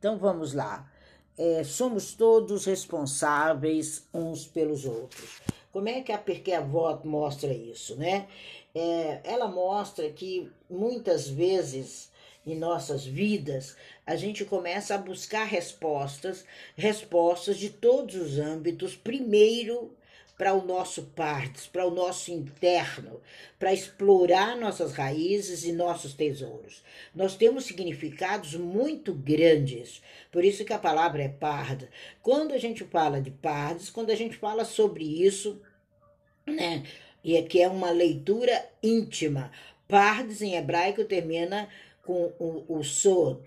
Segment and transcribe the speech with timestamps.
[0.00, 0.90] Então vamos lá.
[1.36, 5.42] É, somos todos responsáveis uns pelos outros.
[5.70, 8.26] Como é que a Avó mostra isso, né?
[8.74, 12.10] É, ela mostra que muitas vezes
[12.46, 13.76] em nossas vidas
[14.06, 19.94] a gente começa a buscar respostas, respostas de todos os âmbitos, primeiro
[20.40, 23.20] para o nosso partes, para o nosso interno,
[23.58, 26.82] para explorar nossas raízes e nossos tesouros.
[27.14, 30.00] Nós temos significados muito grandes,
[30.32, 31.90] por isso que a palavra é parda.
[32.22, 35.60] Quando a gente fala de pardes, quando a gente fala sobre isso,
[36.46, 36.84] né,
[37.22, 39.52] e aqui é uma leitura íntima.
[39.86, 41.68] Pardes em hebraico termina
[42.02, 43.42] com o, o sod,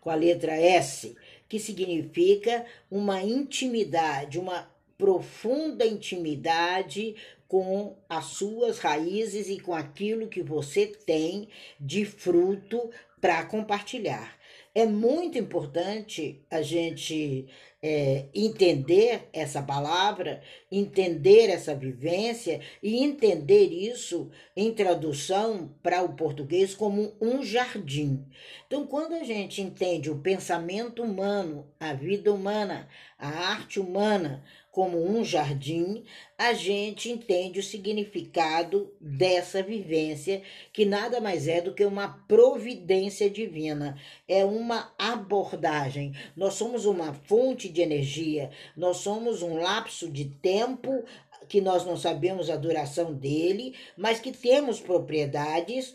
[0.00, 1.16] com a letra S,
[1.48, 7.14] que significa uma intimidade, uma profunda intimidade
[7.48, 14.36] com as suas raízes e com aquilo que você tem de fruto para compartilhar.
[14.74, 17.46] É muito importante a gente
[17.82, 26.74] é, entender essa palavra, entender essa vivência e entender isso em tradução para o português
[26.74, 28.24] como um jardim.
[28.66, 34.44] Então, quando a gente entende o pensamento humano, a vida humana, a arte humana,
[34.76, 36.04] como um jardim,
[36.36, 43.30] a gente entende o significado dessa vivência, que nada mais é do que uma providência
[43.30, 46.12] divina, é uma abordagem.
[46.36, 51.02] Nós somos uma fonte de energia, nós somos um lapso de tempo
[51.48, 55.94] que nós não sabemos a duração dele, mas que temos propriedades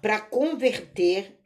[0.00, 1.39] para converter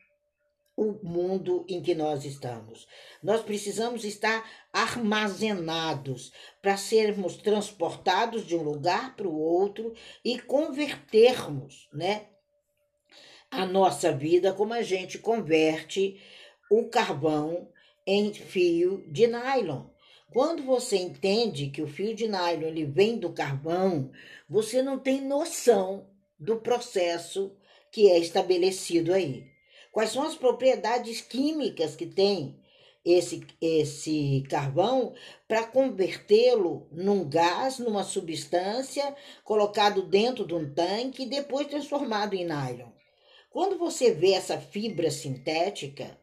[0.76, 2.86] o mundo em que nós estamos.
[3.22, 9.94] Nós precisamos estar armazenados para sermos transportados de um lugar para o outro
[10.24, 12.26] e convertermos, né,
[13.50, 16.20] a nossa vida como a gente converte
[16.70, 17.68] o carvão
[18.04, 19.86] em fio de nylon.
[20.32, 24.10] Quando você entende que o fio de nylon ele vem do carvão,
[24.48, 27.56] você não tem noção do processo
[27.92, 29.53] que é estabelecido aí.
[29.94, 32.60] Quais são as propriedades químicas que tem
[33.04, 35.14] esse, esse carvão
[35.46, 42.44] para convertê-lo num gás, numa substância, colocado dentro de um tanque e depois transformado em
[42.44, 42.90] nylon.
[43.48, 46.18] Quando você vê essa fibra sintética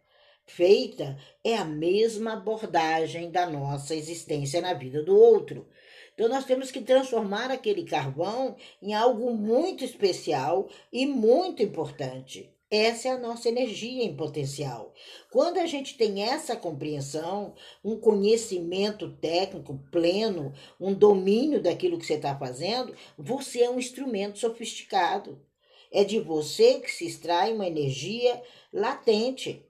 [0.46, 5.66] feita, é a mesma abordagem da nossa existência na vida do outro.
[6.14, 12.51] Então, nós temos que transformar aquele carvão em algo muito especial e muito importante.
[12.72, 14.94] Essa é a nossa energia em potencial.
[15.30, 22.14] Quando a gente tem essa compreensão, um conhecimento técnico pleno, um domínio daquilo que você
[22.14, 25.46] está fazendo, você é um instrumento sofisticado.
[25.92, 29.66] É de você que se extrai uma energia latente.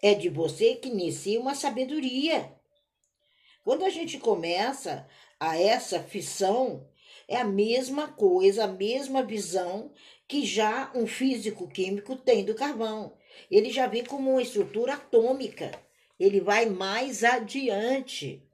[0.00, 2.52] É de você que inicia uma sabedoria.
[3.64, 5.08] Quando a gente começa
[5.40, 6.86] a essa fissão,
[7.26, 9.92] é a mesma coisa, a mesma visão
[10.28, 13.16] que já um físico químico tem do carvão.
[13.50, 15.72] Ele já vê como uma estrutura atômica.
[16.20, 18.44] Ele vai mais adiante.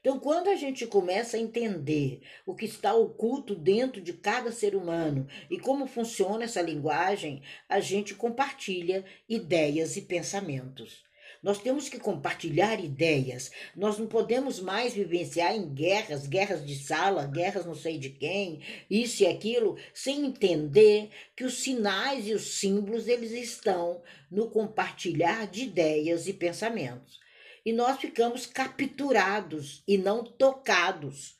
[0.00, 4.74] Então, quando a gente começa a entender o que está oculto dentro de cada ser
[4.74, 11.07] humano e como funciona essa linguagem, a gente compartilha ideias e pensamentos.
[11.40, 13.50] Nós temos que compartilhar ideias.
[13.76, 18.60] Nós não podemos mais vivenciar em guerras, guerras de sala, guerras não sei de quem,
[18.90, 25.46] isso e aquilo, sem entender que os sinais e os símbolos eles estão no compartilhar
[25.46, 27.20] de ideias e pensamentos.
[27.64, 31.36] E nós ficamos capturados e não tocados.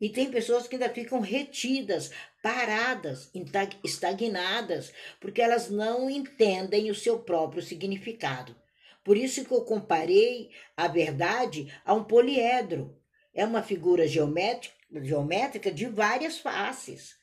[0.00, 2.10] E tem pessoas que ainda ficam retidas,
[2.42, 3.30] paradas,
[3.84, 8.61] estagnadas, porque elas não entendem o seu próprio significado.
[9.04, 12.96] Por isso que eu comparei a verdade a um poliedro.
[13.34, 17.16] É uma figura geométrica, geométrica de várias faces.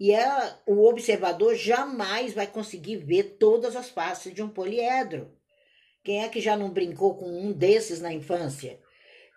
[0.00, 5.30] E ela, o observador jamais vai conseguir ver todas as faces de um poliedro.
[6.02, 8.80] Quem é que já não brincou com um desses na infância?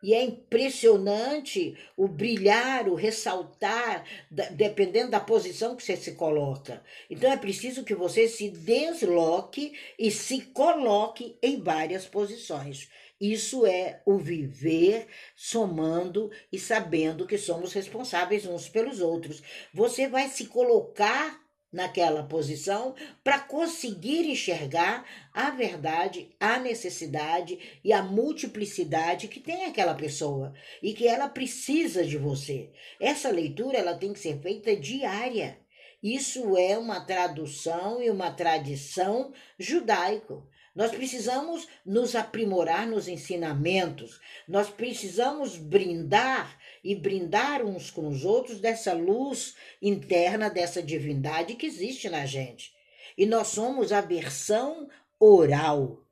[0.06, 4.06] E é impressionante o brilhar, o ressaltar,
[4.52, 6.84] dependendo da posição que você se coloca.
[7.10, 12.88] Então é preciso que você se desloque e se coloque em várias posições.
[13.20, 19.42] Isso é o viver somando e sabendo que somos responsáveis uns pelos outros.
[19.74, 21.44] Você vai se colocar
[21.76, 29.94] naquela posição para conseguir enxergar a verdade, a necessidade e a multiplicidade que tem aquela
[29.94, 32.72] pessoa e que ela precisa de você.
[32.98, 35.60] Essa leitura ela tem que ser feita diária.
[36.02, 40.48] Isso é uma tradução e uma tradição judaico.
[40.74, 48.60] Nós precisamos nos aprimorar nos ensinamentos, nós precisamos brindar e brindar uns com os outros
[48.60, 52.72] dessa luz interna, dessa divindade que existe na gente.
[53.18, 54.88] E nós somos a versão
[55.20, 56.06] oral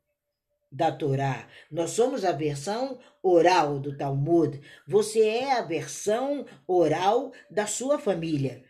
[0.71, 1.47] da Torá.
[1.69, 4.59] Nós somos a versão oral do Talmud.
[4.87, 8.63] Você é a versão oral da sua família.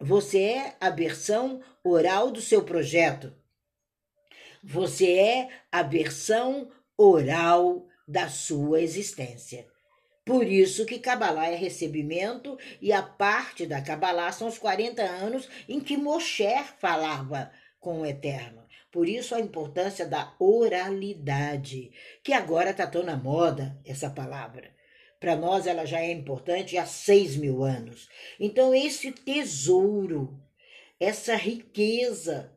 [0.00, 3.34] Você é a versão oral do seu projeto.
[4.64, 9.68] Você é a versão oral da sua existência.
[10.30, 15.48] Por isso que Kabbalah é recebimento e a parte da Kabbalah são os 40 anos
[15.68, 16.46] em que Moshe
[16.78, 17.50] falava
[17.80, 18.64] com o Eterno.
[18.92, 21.90] Por isso a importância da oralidade,
[22.22, 24.70] que agora está tão na moda essa palavra.
[25.18, 28.08] Para nós ela já é importante há seis mil anos.
[28.38, 30.40] Então esse tesouro,
[31.00, 32.52] essa riqueza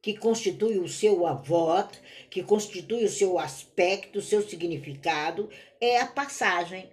[0.00, 2.00] que constitui o seu avot,
[2.30, 6.88] que constitui o seu aspecto, o seu significado, é a passagem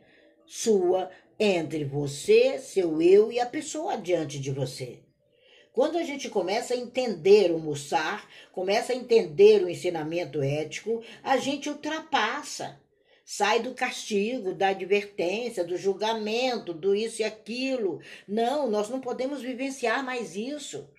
[0.47, 5.03] sua entre você, seu eu e a pessoa diante de você.
[5.73, 11.37] Quando a gente começa a entender o Mussar, começa a entender o ensinamento ético, a
[11.37, 12.81] gente ultrapassa.
[13.23, 17.99] Sai do castigo, da advertência, do julgamento, do isso e aquilo.
[18.27, 20.89] Não, nós não podemos vivenciar mais isso.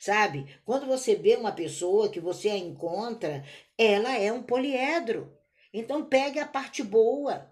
[0.00, 0.46] Sabe?
[0.64, 3.44] Quando você vê uma pessoa que você a encontra,
[3.78, 5.32] ela é um poliedro.
[5.72, 7.48] Então pegue a parte boa,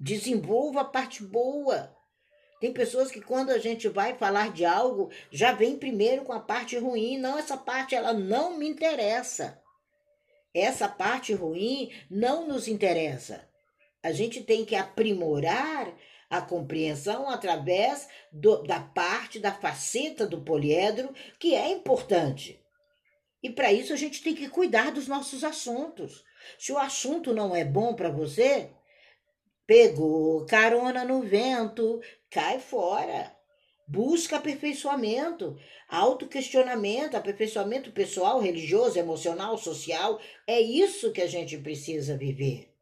[0.00, 1.94] desenvolva a parte boa.
[2.60, 6.40] Tem pessoas que quando a gente vai falar de algo, já vem primeiro com a
[6.40, 7.18] parte ruim.
[7.18, 9.62] Não, essa parte ela não me interessa.
[10.54, 13.48] Essa parte ruim não nos interessa.
[14.02, 15.94] A gente tem que aprimorar
[16.28, 22.62] a compreensão através do, da parte, da faceta do poliedro, que é importante.
[23.42, 26.24] E para isso a gente tem que cuidar dos nossos assuntos.
[26.58, 28.70] Se o assunto não é bom para você,
[29.70, 33.32] pegou carona no vento, cai fora.
[33.86, 35.56] Busca aperfeiçoamento,
[35.88, 40.18] autoquestionamento, aperfeiçoamento pessoal, religioso, emocional, social.
[40.44, 42.74] É isso que a gente precisa viver.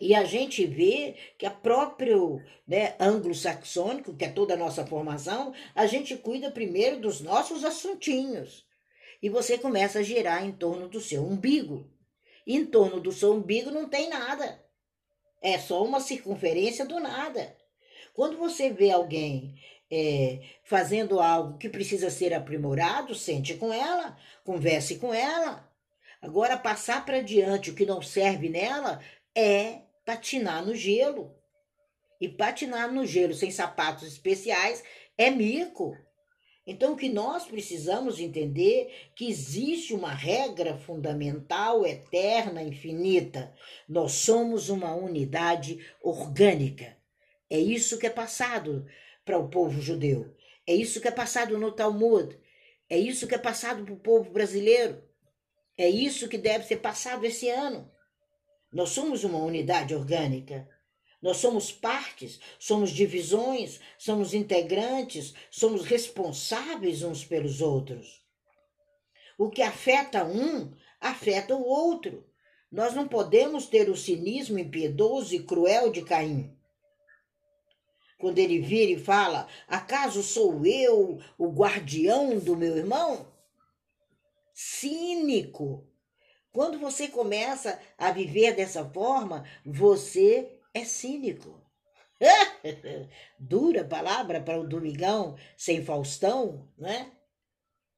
[0.00, 5.52] E a gente vê que a próprio né, anglo-saxônico, que é toda a nossa formação,
[5.74, 8.64] a gente cuida primeiro dos nossos assuntinhos.
[9.20, 11.90] E você começa a girar em torno do seu umbigo.
[12.46, 14.67] em torno do seu umbigo não tem nada.
[15.42, 17.56] É só uma circunferência do nada.
[18.14, 19.54] Quando você vê alguém
[19.90, 25.68] é, fazendo algo que precisa ser aprimorado, sente com ela, converse com ela.
[26.20, 29.00] Agora, passar para diante o que não serve nela
[29.34, 31.34] é patinar no gelo.
[32.20, 34.82] E patinar no gelo sem sapatos especiais
[35.16, 35.96] é mico.
[36.70, 43.54] Então, o que nós precisamos entender que existe uma regra fundamental, eterna, infinita.
[43.88, 46.94] Nós somos uma unidade orgânica.
[47.48, 48.86] É isso que é passado
[49.24, 50.36] para o povo judeu.
[50.66, 52.38] É isso que é passado no Talmud.
[52.90, 55.02] É isso que é passado para o povo brasileiro.
[55.74, 57.90] É isso que deve ser passado esse ano.
[58.70, 60.68] Nós somos uma unidade orgânica.
[61.20, 68.22] Nós somos partes, somos divisões, somos integrantes, somos responsáveis uns pelos outros.
[69.36, 72.24] O que afeta um, afeta o outro.
[72.70, 76.58] Nós não podemos ter o cinismo impiedoso e cruel de Caim
[78.18, 83.32] quando ele vira e fala: Acaso sou eu o guardião do meu irmão?
[84.52, 85.86] Cínico.
[86.52, 91.60] Quando você começa a viver dessa forma, você é cínico.
[93.38, 97.12] Dura palavra para o Domingão sem Faustão, né?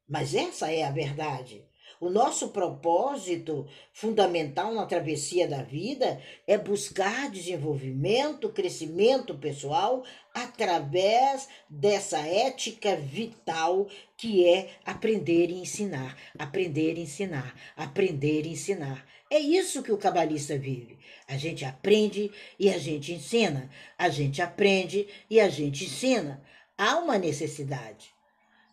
[0.08, 1.66] Mas essa é a verdade.
[2.00, 10.02] O nosso propósito fundamental na travessia da vida é buscar desenvolvimento, crescimento pessoal
[10.32, 19.06] através dessa ética vital que é aprender e ensinar, aprender e ensinar, aprender e ensinar.
[19.30, 20.98] É isso que o cabalista vive.
[21.28, 26.42] A gente aprende e a gente ensina, a gente aprende e a gente ensina.
[26.78, 28.08] Há uma necessidade.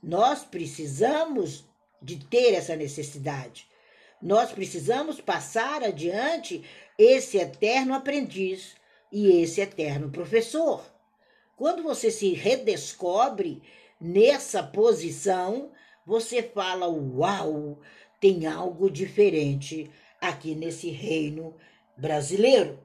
[0.02, 1.68] Nós precisamos
[2.02, 3.68] de ter essa necessidade.
[4.22, 6.64] Nós precisamos passar adiante
[6.98, 8.76] esse eterno aprendiz
[9.12, 10.84] e esse eterno professor.
[11.56, 13.62] Quando você se redescobre
[14.00, 15.72] nessa posição,
[16.06, 17.80] você fala: Uau,
[18.20, 19.90] tem algo diferente
[20.20, 21.56] aqui nesse reino
[21.96, 22.80] brasileiro.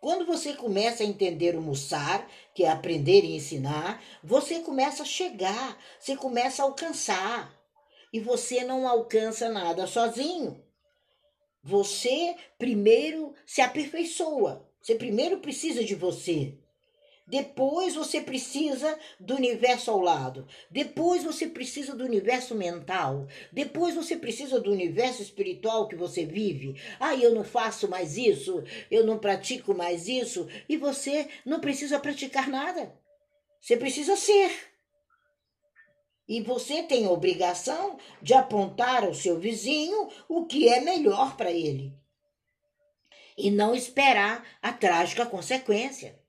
[0.00, 5.06] Quando você começa a entender o Mussar, que é aprender e ensinar, você começa a
[5.06, 7.57] chegar, você começa a alcançar
[8.12, 10.62] e você não alcança nada sozinho.
[11.62, 14.66] Você primeiro se aperfeiçoa.
[14.80, 16.54] Você primeiro precisa de você.
[17.28, 20.46] Depois você precisa do universo ao lado.
[20.70, 23.26] Depois você precisa do universo mental.
[23.52, 26.80] Depois você precisa do universo espiritual que você vive.
[26.98, 30.48] Ah, eu não faço mais isso, eu não pratico mais isso.
[30.66, 32.94] E você não precisa praticar nada.
[33.60, 34.67] Você precisa ser.
[36.28, 41.50] E você tem a obrigação de apontar ao seu vizinho o que é melhor para
[41.50, 41.94] ele.
[43.36, 46.20] E não esperar a trágica consequência.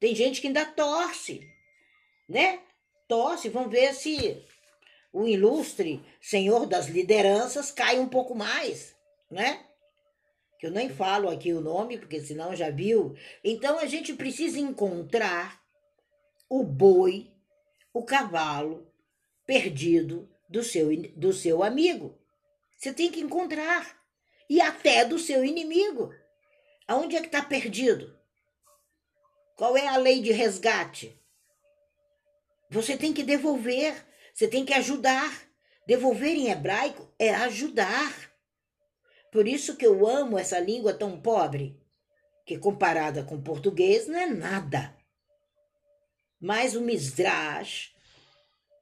[0.00, 1.48] Tem gente que ainda torce,
[2.28, 2.60] né?
[3.06, 4.44] Torce, vamos ver se
[5.12, 8.96] o ilustre senhor das lideranças cai um pouco mais,
[9.30, 9.64] né?
[10.58, 13.14] Que eu nem falo aqui o nome, porque senão já viu.
[13.44, 15.62] Então a gente precisa encontrar
[16.48, 17.30] o boi,
[17.92, 18.85] o cavalo
[19.46, 22.18] perdido do seu, do seu amigo.
[22.76, 23.96] Você tem que encontrar.
[24.48, 26.12] E até do seu inimigo.
[26.86, 28.16] Aonde é que está perdido?
[29.56, 31.18] Qual é a lei de resgate?
[32.70, 35.46] Você tem que devolver, você tem que ajudar.
[35.86, 38.30] Devolver em hebraico é ajudar.
[39.32, 41.80] Por isso que eu amo essa língua tão pobre,
[42.44, 44.96] que comparada com português não é nada.
[46.40, 47.95] Mas o Midrash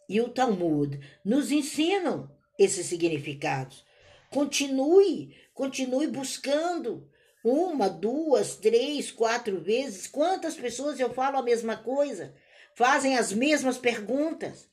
[0.08, 3.84] e o Talmud nos ensinam esses significados.
[4.30, 7.08] Continue, continue buscando,
[7.44, 10.06] uma, duas, três, quatro vezes.
[10.06, 12.34] Quantas pessoas eu falo a mesma coisa?
[12.74, 14.70] Fazem as mesmas perguntas.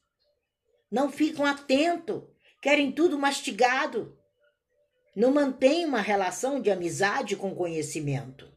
[0.90, 2.24] Não ficam atentos,
[2.62, 4.18] querem tudo mastigado.
[5.16, 8.50] Não mantêm uma relação de amizade com conhecimento.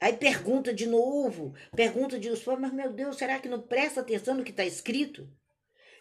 [0.00, 4.34] Aí pergunta de novo, pergunta de novo, mas meu Deus, será que não presta atenção
[4.34, 5.28] no que está escrito?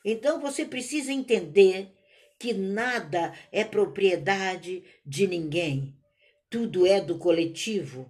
[0.05, 1.91] Então você precisa entender
[2.39, 5.93] que nada é propriedade de ninguém
[6.55, 8.09] tudo é do coletivo.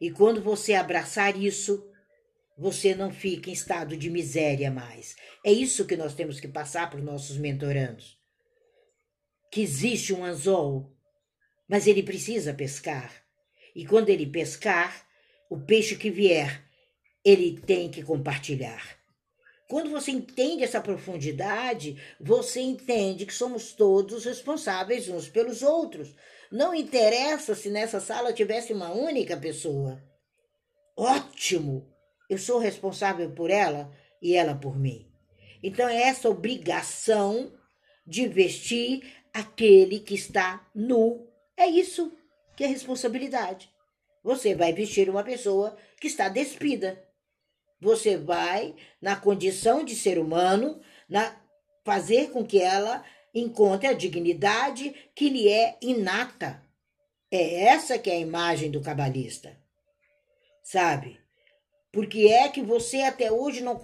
[0.00, 1.88] E quando você abraçar isso,
[2.58, 5.14] você não fica em estado de miséria mais.
[5.46, 8.18] É isso que nós temos que passar para os nossos mentorandos.
[9.52, 10.92] Que existe um anzol,
[11.68, 13.12] mas ele precisa pescar.
[13.76, 15.06] E quando ele pescar,
[15.48, 16.64] o peixe que vier,
[17.24, 18.97] ele tem que compartilhar.
[19.68, 26.14] Quando você entende essa profundidade, você entende que somos todos responsáveis uns pelos outros.
[26.50, 30.02] Não interessa se nessa sala tivesse uma única pessoa.
[30.96, 31.86] Ótimo!
[32.30, 35.06] Eu sou responsável por ela e ela por mim.
[35.62, 37.52] Então é essa obrigação
[38.06, 39.02] de vestir
[39.34, 41.28] aquele que está nu.
[41.56, 42.10] É isso
[42.56, 43.70] que é responsabilidade.
[44.24, 47.07] Você vai vestir uma pessoa que está despida.
[47.80, 51.40] Você vai, na condição de ser humano, na,
[51.84, 53.04] fazer com que ela
[53.34, 56.62] encontre a dignidade que lhe é inata.
[57.30, 59.56] É essa que é a imagem do cabalista.
[60.62, 61.20] Sabe?
[61.92, 63.78] Por que é que você até hoje não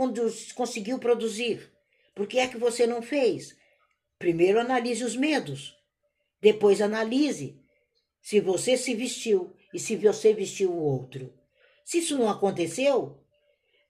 [0.55, 1.73] conseguiu produzir?
[2.15, 3.57] Por que é que você não fez?
[4.19, 5.77] Primeiro analise os medos.
[6.41, 7.59] Depois analise
[8.21, 11.33] se você se vestiu e se você vestiu o outro.
[11.85, 13.24] Se isso não aconteceu,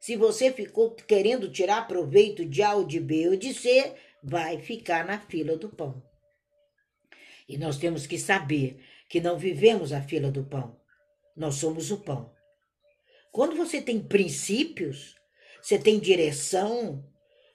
[0.04, 4.58] se você ficou querendo tirar proveito de A ou de B ou de C, vai
[4.58, 6.02] ficar na fila do pão.
[7.48, 10.78] E nós temos que saber que não vivemos a fila do pão,
[11.34, 12.30] nós somos o pão.
[13.32, 15.14] Quando você tem princípios,
[15.62, 17.02] você tem direção,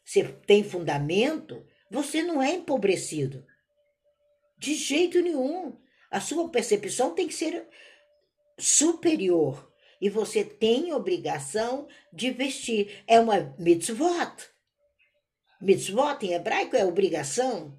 [0.03, 3.45] você tem fundamento, você não é empobrecido.
[4.57, 5.79] De jeito nenhum.
[6.09, 7.67] A sua percepção tem que ser
[8.57, 9.68] superior.
[10.01, 13.03] E você tem obrigação de vestir.
[13.05, 14.49] É uma mitzvot.
[15.61, 17.77] Mitzvot em hebraico é obrigação.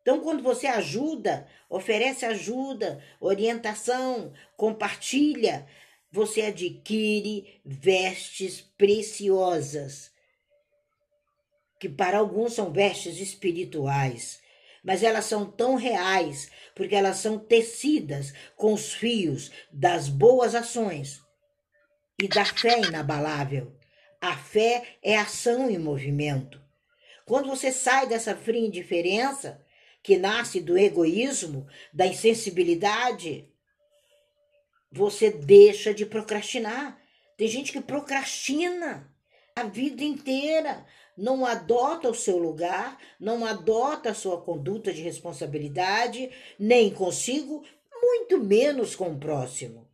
[0.00, 5.66] Então, quando você ajuda, oferece ajuda, orientação, compartilha,
[6.10, 10.10] você adquire vestes preciosas,
[11.78, 14.40] que para alguns são vestes espirituais,
[14.82, 21.20] mas elas são tão reais porque elas são tecidas com os fios das boas ações
[22.20, 23.72] e da fé inabalável.
[24.20, 26.60] A fé é ação em movimento.
[27.24, 29.64] Quando você sai dessa fria indiferença,
[30.02, 33.48] que nasce do egoísmo, da insensibilidade,
[34.92, 37.00] você deixa de procrastinar.
[37.36, 39.10] Tem gente que procrastina
[39.56, 40.86] a vida inteira,
[41.16, 47.64] não adota o seu lugar, não adota a sua conduta de responsabilidade, nem consigo,
[48.02, 49.88] muito menos com o próximo.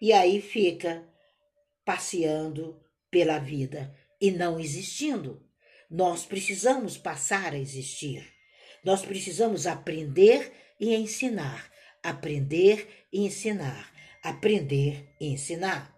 [0.00, 1.06] E aí fica
[1.86, 2.78] passeando
[3.10, 5.42] pela vida e não existindo.
[5.90, 8.30] Nós precisamos passar a existir.
[8.84, 11.70] Nós precisamos aprender e ensinar
[12.06, 15.92] aprender e ensinar, aprender e ensinar.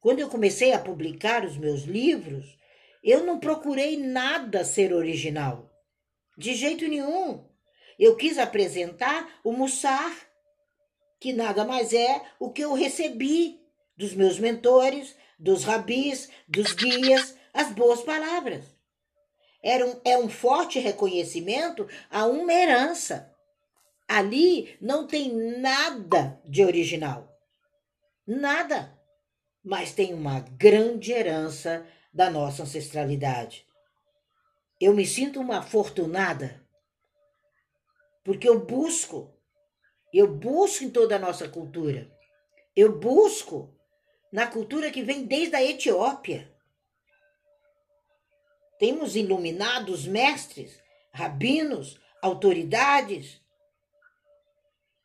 [0.00, 2.56] Quando eu comecei a publicar os meus livros,
[3.04, 5.70] eu não procurei nada ser original.
[6.38, 7.46] De jeito nenhum.
[7.98, 10.10] Eu quis apresentar o Mussar,
[11.20, 13.59] que nada mais é o que eu recebi
[14.00, 18.64] dos meus mentores, dos rabis, dos guias, as boas palavras.
[19.62, 23.30] Era um, é um forte reconhecimento a uma herança.
[24.08, 25.30] Ali não tem
[25.60, 27.38] nada de original.
[28.26, 28.98] Nada.
[29.62, 33.66] Mas tem uma grande herança da nossa ancestralidade.
[34.80, 36.58] Eu me sinto uma afortunada
[38.24, 39.30] porque eu busco,
[40.10, 42.10] eu busco em toda a nossa cultura.
[42.74, 43.78] Eu busco
[44.32, 46.50] na cultura que vem desde a Etiópia.
[48.78, 50.80] Temos iluminados mestres,
[51.12, 53.40] rabinos, autoridades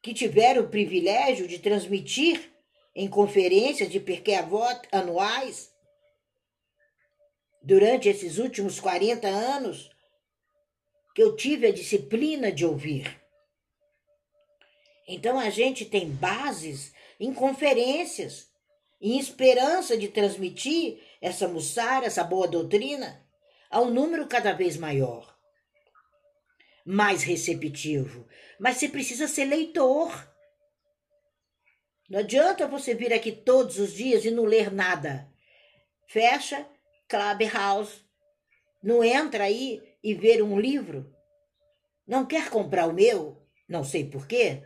[0.02, 2.52] que tiveram o privilégio de transmitir
[2.94, 4.36] em conferências de Pirkei
[4.92, 5.74] anuais
[7.62, 9.90] durante esses últimos 40 anos
[11.16, 13.20] que eu tive a disciplina de ouvir.
[15.08, 18.48] Então a gente tem bases em conferências,
[19.06, 23.24] em esperança de transmitir essa mussara, essa boa doutrina,
[23.70, 25.38] a um número cada vez maior,
[26.84, 28.28] mais receptivo.
[28.60, 30.34] Mas você precisa ser leitor.
[32.10, 35.32] Não adianta você vir aqui todos os dias e não ler nada.
[36.08, 36.68] Fecha
[37.08, 38.04] Clubhouse,
[38.82, 41.16] não entra aí e ver um livro?
[42.08, 43.40] Não quer comprar o meu?
[43.70, 44.64] Não sei porquê.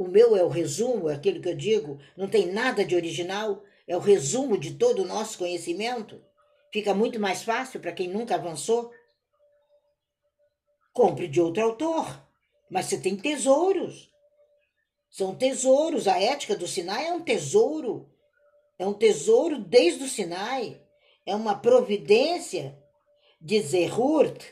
[0.00, 3.62] O meu é o resumo, é aquilo que eu digo, não tem nada de original,
[3.86, 6.24] é o resumo de todo o nosso conhecimento.
[6.72, 8.90] Fica muito mais fácil para quem nunca avançou.
[10.94, 12.26] Compre de outro autor,
[12.70, 14.10] mas você tem tesouros.
[15.10, 16.08] São tesouros.
[16.08, 18.08] A ética do Sinai é um tesouro.
[18.78, 20.80] É um tesouro desde o Sinai
[21.26, 22.74] é uma providência
[23.38, 24.44] de Zerhurt,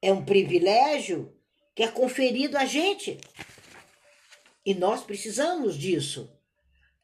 [0.00, 1.36] é um privilégio
[1.74, 3.18] que é conferido a gente.
[4.66, 6.28] E nós precisamos disso.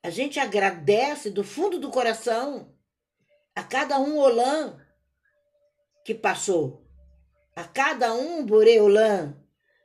[0.03, 2.77] A gente agradece do fundo do coração
[3.55, 4.85] a cada um Olã
[6.05, 6.85] que passou,
[7.55, 9.37] a cada um Boreolã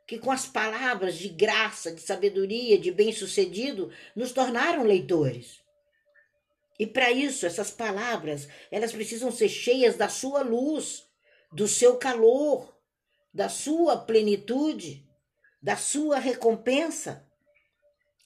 [0.07, 5.59] que com as palavras de graça, de sabedoria, de bem-sucedido, nos tornaram leitores.
[6.79, 11.05] E para isso, essas palavras, elas precisam ser cheias da sua luz,
[11.51, 12.73] do seu calor,
[13.33, 15.05] da sua plenitude,
[15.61, 17.26] da sua recompensa.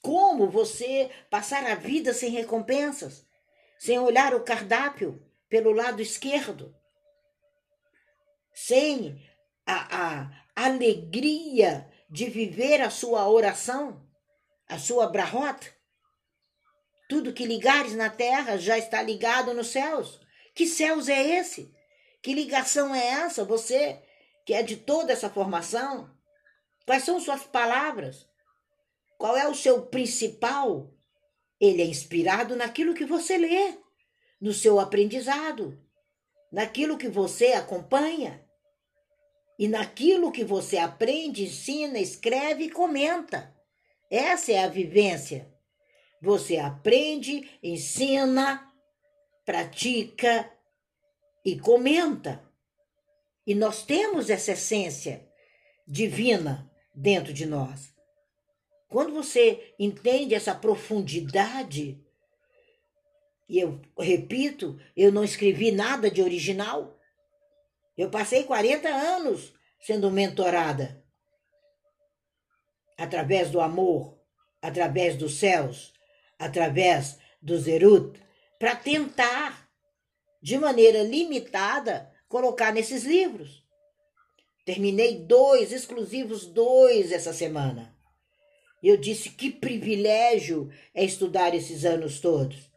[0.01, 3.25] Como você passar a vida sem recompensas,
[3.77, 6.75] sem olhar o cardápio pelo lado esquerdo,
[8.53, 9.21] sem
[9.65, 10.23] a,
[10.55, 14.01] a alegria de viver a sua oração,
[14.67, 15.67] a sua brahota?
[17.07, 20.19] Tudo que ligares na terra já está ligado nos céus.
[20.55, 21.75] Que céus é esse?
[22.21, 23.43] Que ligação é essa?
[23.43, 24.01] Você
[24.45, 26.09] que é de toda essa formação?
[26.85, 28.31] Quais são suas palavras?
[29.21, 30.91] Qual é o seu principal?
[31.60, 33.77] Ele é inspirado naquilo que você lê,
[34.41, 35.79] no seu aprendizado,
[36.51, 38.43] naquilo que você acompanha
[39.60, 43.55] e naquilo que você aprende, ensina, escreve e comenta.
[44.10, 45.53] Essa é a vivência
[46.19, 48.73] você aprende, ensina,
[49.45, 50.51] pratica
[51.45, 52.43] e comenta.
[53.45, 55.31] E nós temos essa essência
[55.88, 57.90] divina dentro de nós.
[58.91, 61.97] Quando você entende essa profundidade,
[63.47, 66.99] e eu repito, eu não escrevi nada de original.
[67.97, 71.01] Eu passei 40 anos sendo mentorada
[72.97, 74.19] através do amor,
[74.62, 75.93] através dos céus,
[76.38, 78.19] através do Zerut,
[78.60, 79.71] para tentar,
[80.41, 83.65] de maneira limitada, colocar nesses livros.
[84.65, 87.90] Terminei dois, exclusivos dois essa semana.
[88.82, 92.72] Eu disse que privilégio é estudar esses anos todos.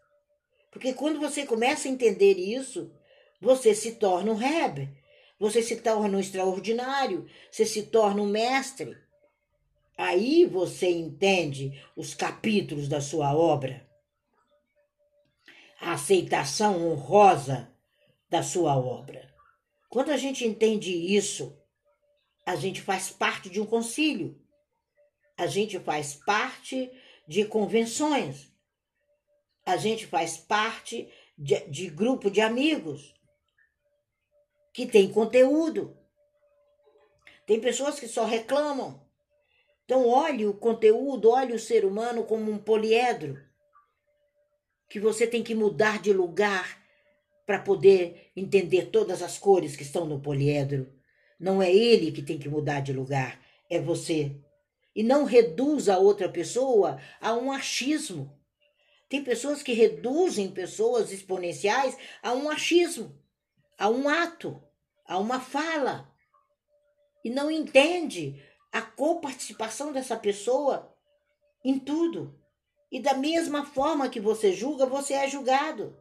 [0.71, 2.93] Porque quando você começa a entender isso,
[3.41, 4.89] você se torna um reb,
[5.39, 8.97] você se torna um extraordinário, você se torna um mestre.
[9.97, 13.89] Aí você entende os capítulos da sua obra,
[15.81, 17.71] a aceitação honrosa
[18.29, 19.33] da sua obra.
[19.89, 21.57] Quando a gente entende isso,
[22.45, 24.37] a gente faz parte de um concílio,
[25.37, 26.91] a gente faz parte
[27.27, 28.53] de convenções,
[29.67, 33.15] a gente faz parte de, de grupo de amigos
[34.73, 35.97] que tem conteúdo.
[37.47, 39.03] Tem pessoas que só reclamam,
[39.85, 43.39] Então, olhe o conteúdo, olhe o ser humano como um poliedro,
[44.89, 46.83] que você tem que mudar de lugar
[47.45, 50.91] para poder entender todas as cores que estão no poliedro.
[51.39, 54.41] Não é ele que tem que mudar de lugar, é você.
[54.95, 58.39] E não reduza a outra pessoa a um achismo.
[59.09, 63.19] Tem pessoas que reduzem pessoas exponenciais a um achismo,
[63.79, 64.63] a um ato,
[65.07, 66.13] a uma fala.
[67.25, 70.95] E não entende a coparticipação dessa pessoa
[71.65, 72.39] em tudo.
[72.91, 75.97] E da mesma forma que você julga, você é julgado.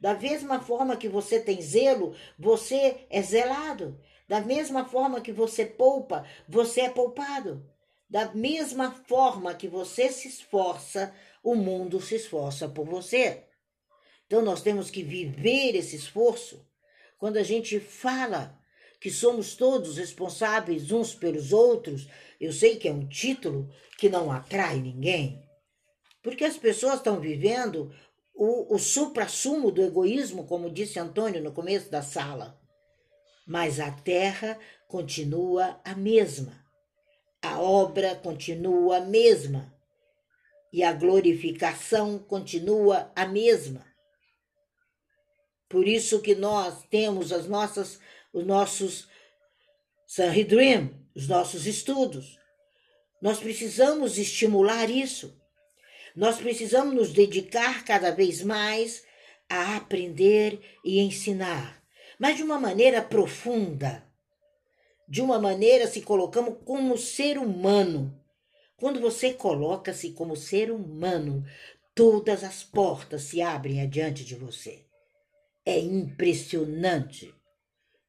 [0.00, 4.00] Da mesma forma que você tem zelo, você é zelado.
[4.28, 7.64] Da mesma forma que você poupa, você é poupado.
[8.12, 13.44] Da mesma forma que você se esforça, o mundo se esforça por você.
[14.26, 16.62] Então nós temos que viver esse esforço
[17.16, 18.60] quando a gente fala
[19.00, 22.06] que somos todos responsáveis uns pelos outros,
[22.38, 25.42] eu sei que é um título que não atrai ninguém,
[26.22, 27.94] porque as pessoas estão vivendo
[28.34, 32.60] o, o supra-sumo do egoísmo, como disse Antônio no começo da sala.
[33.46, 36.61] Mas a terra continua a mesma,
[37.42, 39.74] a obra continua a mesma
[40.72, 43.84] e a glorificação continua a mesma.
[45.68, 47.98] Por isso que nós temos as nossas
[48.32, 49.08] os nossos
[50.06, 52.38] Sanhedrin, os nossos estudos.
[53.20, 55.38] Nós precisamos estimular isso.
[56.14, 59.04] Nós precisamos nos dedicar cada vez mais
[59.48, 61.82] a aprender e ensinar,
[62.18, 64.06] mas de uma maneira profunda,
[65.12, 68.18] de uma maneira se colocamos como ser humano.
[68.78, 71.44] Quando você coloca-se como ser humano,
[71.94, 74.86] todas as portas se abrem adiante de você.
[75.66, 77.30] É impressionante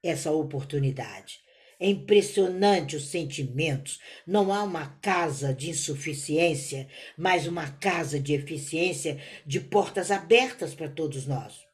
[0.01, 1.41] essa oportunidade.
[1.77, 3.99] É impressionante os sentimentos.
[4.25, 6.87] Não há uma casa de insuficiência,
[7.17, 11.67] mas uma casa de eficiência de portas abertas para todos nós.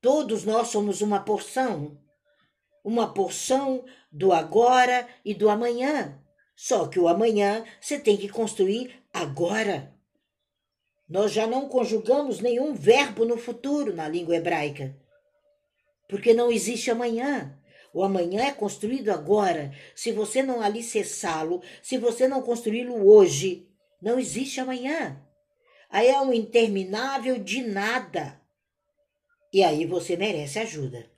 [0.00, 1.98] Todos nós somos uma porção,
[2.84, 6.20] uma porção do agora e do amanhã.
[6.56, 9.94] Só que o amanhã você tem que construir agora.
[11.08, 14.96] Nós já não conjugamos nenhum verbo no futuro na língua hebraica
[16.08, 17.54] porque não existe amanhã.
[17.92, 19.72] O amanhã é construído agora.
[19.94, 23.68] Se você não alicerçá-lo, se você não construí-lo hoje,
[24.00, 25.22] não existe amanhã.
[25.90, 28.40] Aí é um interminável de nada.
[29.52, 31.10] E aí você merece ajuda.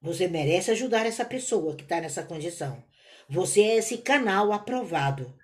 [0.00, 2.82] Você merece ajudar essa pessoa que está nessa condição.
[3.28, 5.38] Você é esse canal aprovado.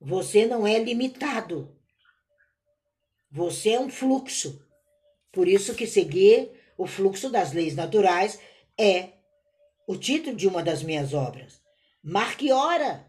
[0.00, 1.76] Você não é limitado.
[3.30, 4.66] Você é um fluxo.
[5.30, 8.40] Por isso que seguir o fluxo das leis naturais
[8.76, 9.10] é
[9.86, 11.62] o título de uma das minhas obras.
[12.02, 13.06] Marque hora.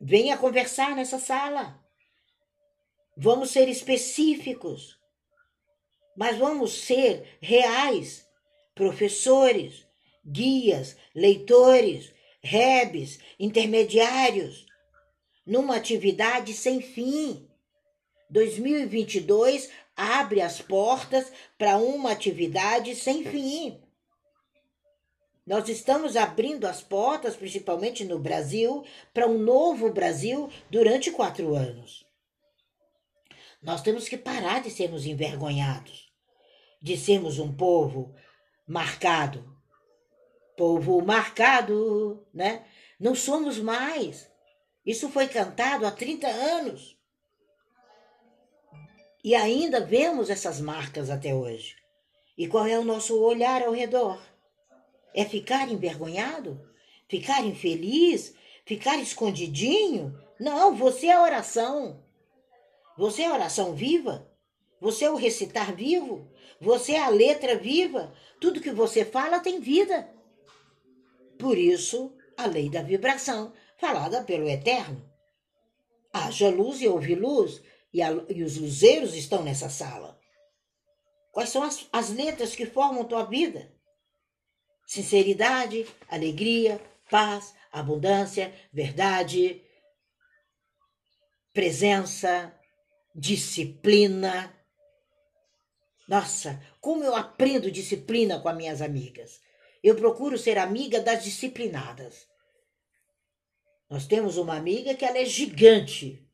[0.00, 1.82] Venha conversar nessa sala.
[3.16, 4.98] Vamos ser específicos.
[6.16, 8.27] Mas vamos ser reais,
[8.78, 9.84] professores,
[10.24, 14.66] guias, leitores, rebes, intermediários,
[15.44, 17.44] numa atividade sem fim.
[18.30, 23.82] 2022 abre as portas para uma atividade sem fim.
[25.44, 32.06] Nós estamos abrindo as portas, principalmente no Brasil, para um novo Brasil durante quatro anos.
[33.60, 36.12] Nós temos que parar de sermos envergonhados,
[36.80, 38.14] de sermos um povo
[38.68, 39.56] marcado.
[40.56, 42.66] Povo marcado, né?
[43.00, 44.30] Não somos mais.
[44.84, 46.98] Isso foi cantado há 30 anos.
[49.24, 51.76] E ainda vemos essas marcas até hoje.
[52.36, 54.20] E qual é o nosso olhar ao redor?
[55.14, 56.60] É ficar envergonhado?
[57.08, 58.34] Ficar infeliz?
[58.64, 60.16] Ficar escondidinho?
[60.38, 62.02] Não, você é a oração.
[62.96, 64.30] Você é a oração viva.
[64.80, 66.30] Você é o recitar vivo.
[66.60, 68.12] Você é a letra viva.
[68.40, 70.08] Tudo que você fala tem vida.
[71.38, 75.08] Por isso, a lei da vibração, falada pelo Eterno.
[76.12, 80.18] Haja luz e ouve luz, e, a, e os luzeiros estão nessa sala.
[81.30, 83.72] Quais são as, as letras que formam tua vida?
[84.86, 89.62] Sinceridade, alegria, paz, abundância, verdade,
[91.52, 92.52] presença,
[93.14, 94.54] disciplina.
[96.08, 99.42] Nossa, como eu aprendo disciplina com as minhas amigas.
[99.82, 102.26] Eu procuro ser amiga das disciplinadas.
[103.90, 106.26] Nós temos uma amiga que ela é gigante.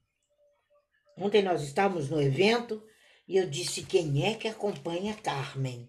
[1.17, 2.87] Ontem nós estávamos no evento
[3.27, 5.89] e eu disse quem é que acompanha Carmen.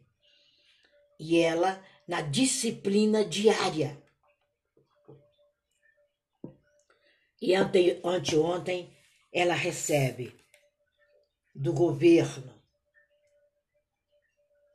[1.20, 4.02] E ela na disciplina diária.
[7.40, 8.92] E ante, anteontem
[9.32, 10.36] ela recebe
[11.54, 12.55] do governo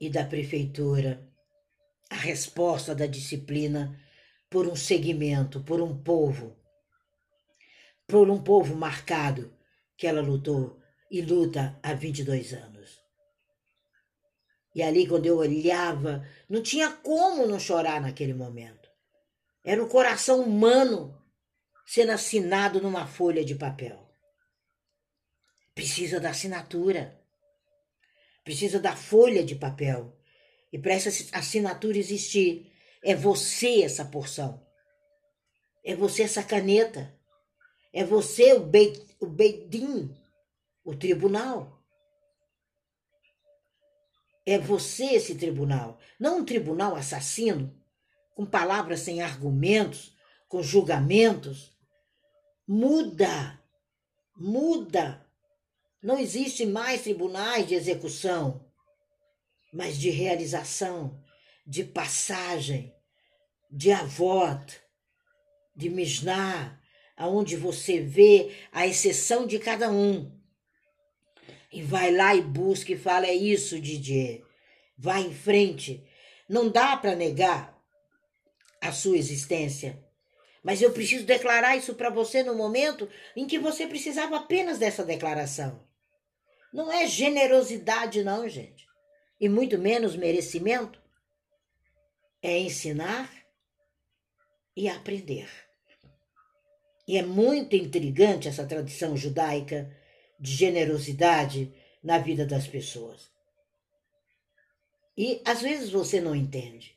[0.01, 1.29] e da prefeitura
[2.09, 4.01] a resposta da disciplina
[4.49, 6.57] por um segmento, por um povo,
[8.07, 9.57] por um povo marcado
[9.97, 12.99] que ela lutou e luta há 22 anos.
[14.75, 18.89] E ali, quando eu olhava, não tinha como não chorar naquele momento.
[19.65, 21.21] Era o coração humano
[21.85, 24.09] sendo assinado numa folha de papel.
[25.75, 27.20] Precisa da assinatura.
[28.45, 30.17] Precisa da folha de papel.
[30.73, 32.73] E para essa assinatura existir,
[33.03, 34.65] é você essa porção.
[35.85, 37.15] É você essa caneta.
[37.93, 40.15] É você o, beit, o Beidim,
[40.85, 41.83] o tribunal.
[44.47, 45.99] É você esse tribunal.
[46.19, 47.75] Não um tribunal assassino,
[48.35, 50.17] com palavras sem argumentos,
[50.49, 51.77] com julgamentos.
[52.67, 53.61] Muda.
[54.37, 55.27] Muda.
[56.03, 58.65] Não existe mais tribunais de execução,
[59.73, 61.23] mas de realização,
[61.67, 62.95] de passagem,
[63.71, 64.81] de avot,
[65.77, 66.81] de misná,
[67.17, 70.33] aonde você vê a exceção de cada um.
[71.71, 74.43] E vai lá e busca e fala: é isso, Didier.
[74.97, 76.03] Vai em frente.
[76.49, 77.79] Não dá para negar
[78.81, 80.03] a sua existência.
[80.63, 85.05] Mas eu preciso declarar isso para você no momento em que você precisava apenas dessa
[85.05, 85.90] declaração.
[86.73, 88.89] Não é generosidade, não, gente.
[89.41, 91.01] E muito menos merecimento.
[92.43, 93.31] É ensinar
[94.77, 95.49] e aprender.
[97.07, 99.95] E é muito intrigante essa tradição judaica
[100.39, 103.31] de generosidade na vida das pessoas.
[105.17, 106.97] E às vezes você não entende,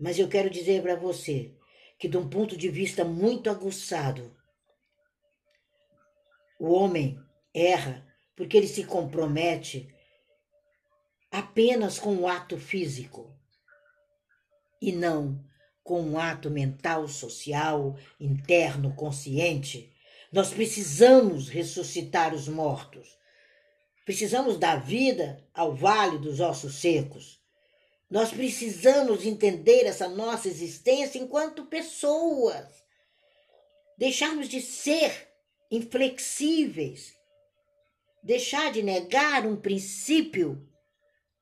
[0.00, 1.52] mas eu quero dizer para você
[1.98, 4.34] que, de um ponto de vista muito aguçado,
[6.58, 7.20] o homem
[7.52, 8.04] erra
[8.36, 9.88] porque ele se compromete
[11.30, 13.36] apenas com o ato físico
[14.80, 15.44] e não
[15.82, 19.92] com um ato mental, social, interno, consciente.
[20.32, 23.08] Nós precisamos ressuscitar os mortos.
[24.04, 27.40] Precisamos dar vida ao vale dos ossos secos.
[28.10, 32.66] Nós precisamos entender essa nossa existência enquanto pessoas.
[33.98, 35.28] Deixarmos de ser
[35.70, 37.13] inflexíveis,
[38.24, 40.66] deixar de negar um princípio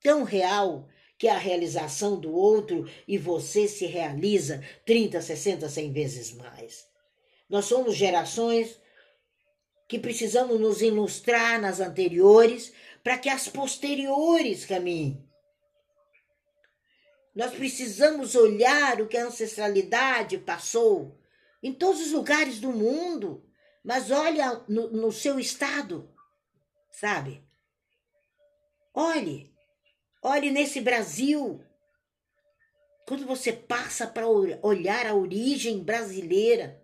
[0.02, 5.92] tão real que é a realização do outro e você se realiza 30, 60, 100
[5.92, 6.84] vezes mais.
[7.48, 8.80] Nós somos gerações
[9.88, 12.72] que precisamos nos ilustrar nas anteriores
[13.04, 15.24] para que as posteriores caminhem.
[17.32, 21.16] Nós precisamos olhar o que a ancestralidade passou
[21.62, 23.46] em todos os lugares do mundo,
[23.84, 26.11] mas olha no, no seu estado
[26.92, 27.42] sabe?
[28.94, 29.52] Olhe,
[30.22, 31.64] olhe nesse Brasil.
[33.08, 36.80] Quando você passa para olhar a origem brasileira,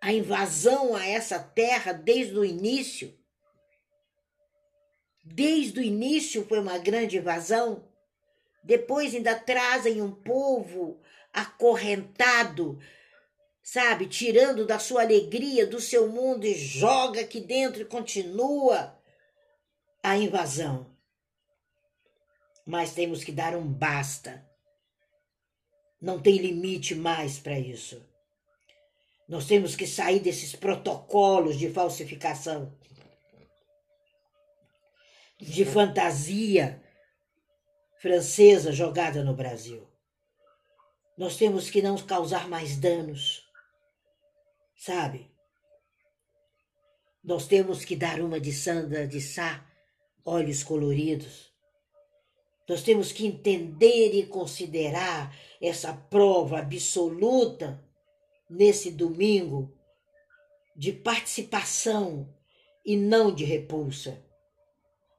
[0.00, 3.18] a invasão a essa terra desde o início,
[5.24, 7.86] desde o início foi uma grande invasão.
[8.62, 11.00] Depois ainda trazem um povo
[11.32, 12.78] acorrentado
[13.70, 18.98] sabe, tirando da sua alegria, do seu mundo e joga aqui dentro e continua
[20.02, 20.86] a invasão.
[22.64, 24.42] Mas temos que dar um basta.
[26.00, 28.02] Não tem limite mais para isso.
[29.28, 32.74] Nós temos que sair desses protocolos de falsificação,
[35.38, 36.82] de fantasia
[38.00, 39.86] francesa jogada no Brasil.
[41.18, 43.46] Nós temos que não causar mais danos
[44.78, 45.28] sabe?
[47.22, 49.66] Nós temos que dar uma de Sandra de Sá,
[50.24, 51.52] olhos coloridos.
[52.66, 57.84] Nós temos que entender e considerar essa prova absoluta
[58.48, 59.74] nesse domingo
[60.76, 62.32] de participação
[62.84, 64.22] e não de repulsa,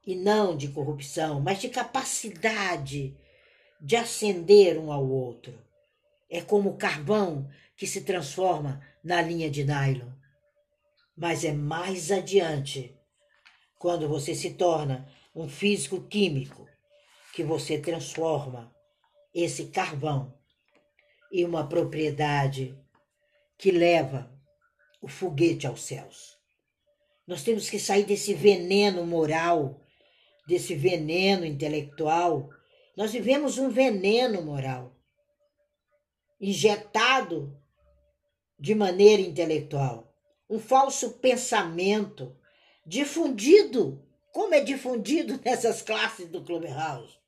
[0.06, 3.14] e não de corrupção, mas de capacidade
[3.80, 5.56] de acender um ao outro.
[6.28, 10.10] É como o carvão que se transforma na linha de nylon.
[11.16, 12.96] Mas é mais adiante,
[13.78, 16.68] quando você se torna um físico químico,
[17.32, 18.74] que você transforma
[19.34, 20.34] esse carvão
[21.32, 22.76] em uma propriedade
[23.56, 24.30] que leva
[25.00, 26.38] o foguete aos céus.
[27.26, 29.80] Nós temos que sair desse veneno moral,
[30.46, 32.48] desse veneno intelectual.
[32.96, 34.96] Nós vivemos um veneno moral
[36.40, 37.59] injetado
[38.60, 40.14] de maneira intelectual,
[40.48, 42.36] um falso pensamento
[42.84, 47.18] difundido, como é difundido nessas classes do Clubhouse.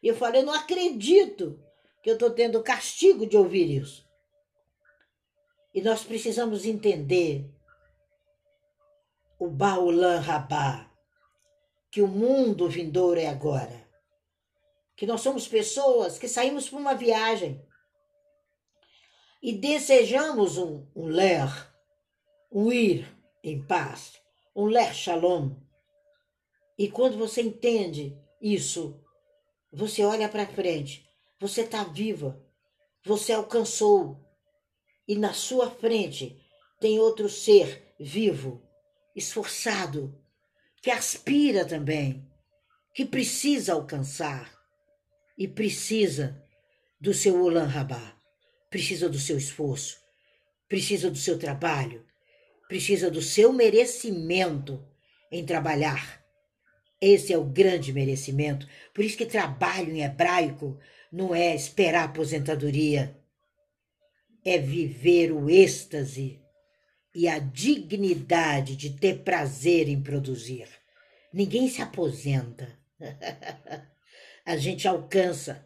[0.00, 1.60] E eu falei, não acredito
[2.00, 4.06] que eu estou tendo castigo de ouvir isso.
[5.74, 7.50] E nós precisamos entender
[9.38, 10.90] o Baulan Rabá,
[11.90, 13.88] que o mundo vindouro é agora.
[14.96, 17.60] Que nós somos pessoas que saímos para uma viagem
[19.42, 21.48] e desejamos um, um ler,
[22.50, 23.06] um ir
[23.42, 24.14] em paz,
[24.54, 25.54] um ler shalom.
[26.76, 29.00] E quando você entende isso,
[29.72, 31.08] você olha para frente,
[31.40, 32.42] você está viva,
[33.04, 34.24] você alcançou,
[35.06, 36.40] e na sua frente
[36.80, 38.62] tem outro ser vivo,
[39.14, 40.20] esforçado,
[40.82, 42.28] que aspira também,
[42.94, 44.52] que precisa alcançar
[45.36, 46.44] e precisa
[47.00, 48.17] do seu Ulan Rabá
[48.70, 49.98] precisa do seu esforço,
[50.68, 52.04] precisa do seu trabalho,
[52.68, 54.84] precisa do seu merecimento
[55.30, 56.22] em trabalhar.
[57.00, 58.68] Esse é o grande merecimento.
[58.92, 60.78] Por isso que trabalho em hebraico
[61.12, 63.16] não é esperar aposentadoria,
[64.44, 66.40] é viver o êxtase
[67.14, 70.68] e a dignidade de ter prazer em produzir.
[71.32, 72.78] Ninguém se aposenta.
[74.44, 75.64] a gente alcança.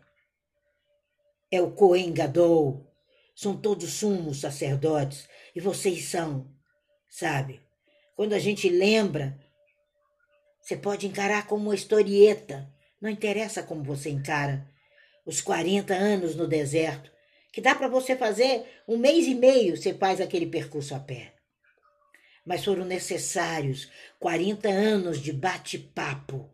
[1.51, 2.92] É o Coen Gadol,
[3.35, 6.51] são todos sumos sacerdotes e vocês são,
[7.09, 7.61] sabe?
[8.15, 9.39] Quando a gente lembra,
[10.61, 14.71] você pode encarar como uma historieta, não interessa como você encara.
[15.27, 17.11] Os 40 anos no deserto,
[17.53, 21.35] que dá para você fazer um mês e meio, você faz aquele percurso a pé.
[22.45, 26.51] Mas foram necessários 40 anos de bate-papo,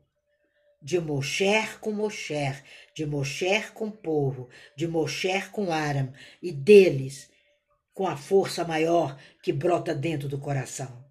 [0.80, 2.62] de Mosher com Mosher,
[2.94, 6.12] de Mosher com povo, de Mosher com Aram,
[6.42, 7.30] e deles
[7.92, 11.04] com a força maior que brota dentro do coração,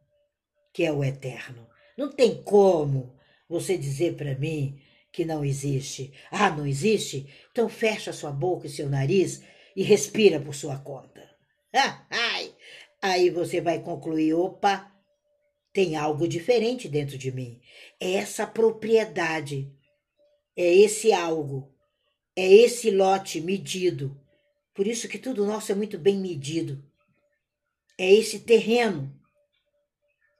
[0.73, 1.67] que é o eterno.
[1.97, 3.17] Não tem como
[3.49, 4.79] você dizer para mim
[5.11, 6.13] que não existe.
[6.31, 7.27] Ah, não existe?
[7.51, 9.41] Então fecha sua boca e seu nariz
[9.75, 11.27] e respira por sua conta.
[13.01, 14.91] Aí você vai concluir: opa,
[15.73, 17.61] tem algo diferente dentro de mim.
[17.99, 19.71] É essa propriedade,
[20.55, 21.71] é esse algo,
[22.35, 24.19] é esse lote medido.
[24.73, 26.83] Por isso que tudo nosso é muito bem medido.
[27.97, 29.13] É esse terreno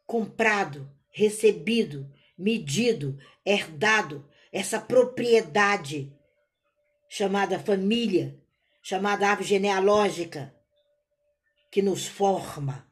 [0.06, 6.14] comprado, recebido, medido, herdado, essa propriedade
[7.10, 8.40] chamada família,
[8.82, 10.56] chamada árvore genealógica,
[11.70, 12.87] que nos forma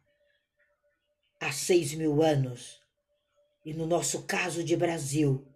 [1.40, 2.82] há seis mil anos,
[3.66, 5.48] e no nosso caso de Brasil,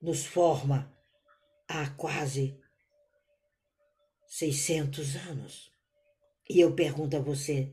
[0.00, 0.92] nos forma
[1.68, 2.60] há quase
[4.26, 5.70] 600 anos.
[6.48, 7.72] E eu pergunto a você,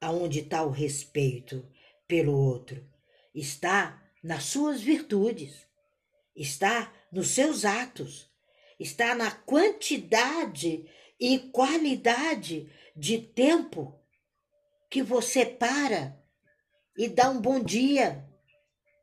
[0.00, 1.66] aonde está o respeito
[2.06, 2.86] pelo outro?
[3.34, 5.66] Está nas suas virtudes,
[6.36, 8.30] está nos seus atos,
[8.78, 13.98] está na quantidade e qualidade de tempo
[14.90, 16.22] que você para
[16.96, 18.24] e dá um bom dia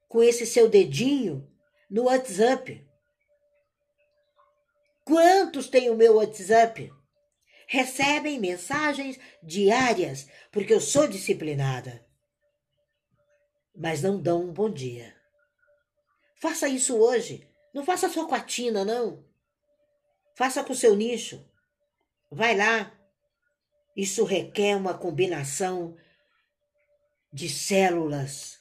[0.07, 1.47] com esse seu dedinho
[1.89, 2.87] no WhatsApp.
[5.03, 6.91] Quantos têm o meu WhatsApp?
[7.67, 12.05] Recebem mensagens diárias, porque eu sou disciplinada.
[13.75, 15.15] Mas não dão um bom dia.
[16.35, 17.47] Faça isso hoje.
[17.73, 19.23] Não faça só com a Tina, não.
[20.35, 21.45] Faça com o seu nicho.
[22.29, 22.91] Vai lá.
[23.95, 25.95] Isso requer uma combinação
[27.31, 28.59] de células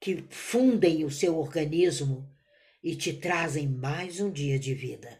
[0.00, 2.28] que fundem o seu organismo
[2.82, 5.18] e te trazem mais um dia de vida.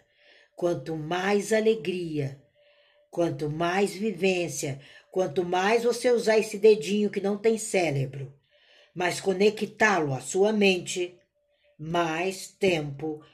[0.55, 2.43] Quanto mais alegria,
[3.11, 8.33] quanto mais vivência, quanto mais você usar esse dedinho que não tem cérebro,
[8.95, 11.19] mas conectá-lo à sua mente,
[11.79, 13.25] mais tempo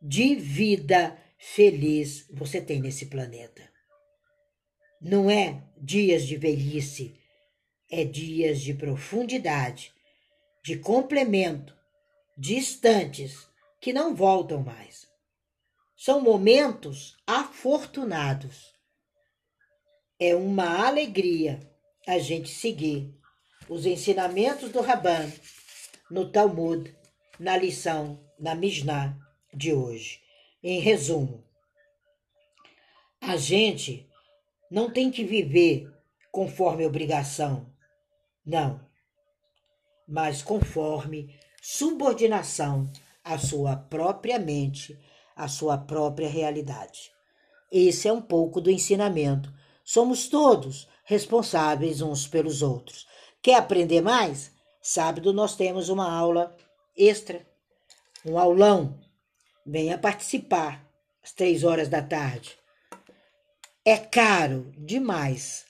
[0.00, 3.68] de vida feliz você tem nesse planeta.
[5.00, 7.19] Não é dias de velhice,
[7.90, 9.92] é dias de profundidade,
[10.62, 11.76] de complemento,
[12.36, 13.48] distantes,
[13.80, 15.08] que não voltam mais.
[15.96, 18.74] São momentos afortunados.
[20.18, 21.60] É uma alegria
[22.06, 23.14] a gente seguir
[23.68, 25.30] os ensinamentos do Raban
[26.10, 26.94] no Talmud,
[27.38, 29.16] na lição, na Mishnah
[29.52, 30.20] de hoje.
[30.62, 31.44] Em resumo,
[33.20, 34.08] a gente
[34.70, 35.90] não tem que viver
[36.30, 37.69] conforme obrigação,
[38.44, 38.80] não,
[40.08, 42.90] mas conforme subordinação
[43.22, 44.98] à sua própria mente,
[45.36, 47.12] à sua própria realidade.
[47.70, 49.52] Esse é um pouco do ensinamento.
[49.84, 53.06] Somos todos responsáveis uns pelos outros.
[53.42, 54.52] Quer aprender mais?
[54.82, 56.56] Sábado nós temos uma aula
[56.96, 57.46] extra,
[58.24, 58.98] um aulão.
[59.64, 60.84] Venha participar
[61.22, 62.58] às três horas da tarde.
[63.84, 65.64] É caro demais.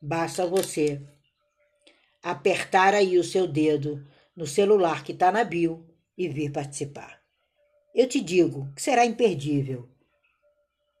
[0.00, 1.00] Basta você
[2.24, 4.02] apertar aí o seu dedo
[4.34, 7.20] no celular que está na bio e vir participar.
[7.94, 9.86] Eu te digo que será imperdível,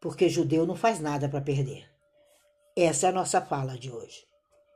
[0.02, 1.90] porque judeu não faz nada para perder.
[2.76, 4.26] Essa é a nossa fala de hoje.